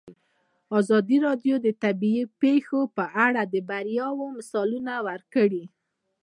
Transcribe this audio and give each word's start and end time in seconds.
ازادي 0.79 1.17
راډیو 1.27 1.55
د 1.65 1.67
طبیعي 1.83 2.23
پېښې 2.41 2.81
په 2.95 3.05
اړه 3.25 3.41
د 3.53 3.55
بریاوو 3.69 4.25
مثالونه 4.37 4.93
ورکړي. 5.07 5.63